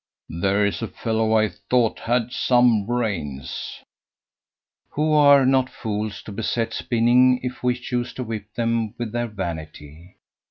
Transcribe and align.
"There 0.41 0.65
is 0.65 0.81
a 0.81 0.87
fellow 0.87 1.33
I 1.37 1.47
thought 1.47 1.99
had 1.99 2.31
some 2.31 2.87
brains!" 2.87 3.83
Who 4.93 5.13
are 5.13 5.45
not 5.45 5.69
fools 5.69 6.23
to 6.23 6.31
beset 6.31 6.73
spinning 6.73 7.39
if 7.43 7.61
we 7.61 7.75
choose 7.75 8.11
to 8.15 8.23
whip 8.23 8.51
them 8.55 8.95
with 8.97 9.11
their 9.11 9.27
vanity! 9.27 10.15